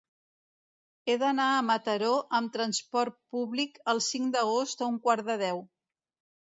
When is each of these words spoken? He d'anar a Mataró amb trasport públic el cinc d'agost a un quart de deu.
He 1.11 1.17
d'anar 1.23 1.49
a 1.57 1.59
Mataró 1.67 2.09
amb 2.39 2.55
trasport 2.57 3.21
públic 3.37 3.81
el 3.95 4.05
cinc 4.09 4.35
d'agost 4.39 4.85
a 4.87 4.93
un 4.97 5.01
quart 5.07 5.33
de 5.33 5.41
deu. 5.47 5.67